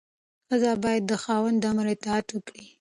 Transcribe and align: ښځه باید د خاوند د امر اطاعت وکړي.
ښځه 0.47 0.71
باید 0.83 1.03
د 1.07 1.13
خاوند 1.23 1.57
د 1.59 1.63
امر 1.71 1.87
اطاعت 1.95 2.27
وکړي. 2.31 2.63